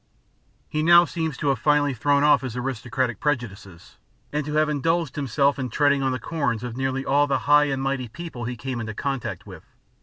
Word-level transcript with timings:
He 0.67 0.81
now 0.81 1.05
seems 1.05 1.37
to 1.37 1.49
have 1.49 1.59
finally 1.59 1.93
thrown 1.93 2.23
off 2.23 2.41
his 2.41 2.57
aristocratic 2.57 3.19
prejudices, 3.19 3.97
and 4.33 4.43
to 4.47 4.53
have 4.55 4.67
indulged 4.67 5.15
himself 5.15 5.59
in 5.59 5.69
treading 5.69 6.01
on 6.01 6.11
the 6.11 6.17
corns 6.17 6.63
of 6.63 6.75
nearly 6.75 7.05
all 7.05 7.27
the 7.27 7.37
high 7.45 7.65
and 7.65 7.83
mighty 7.83 8.07
people 8.07 8.45
he 8.45 8.57
came 8.57 8.79
into 8.79 8.95
contact 8.95 9.45
with. 9.45 9.61